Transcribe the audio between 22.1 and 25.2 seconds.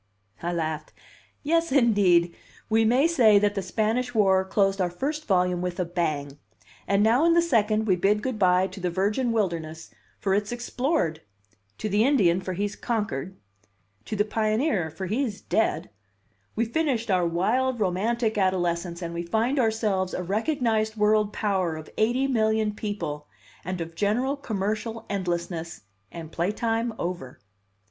million people, and of general commercial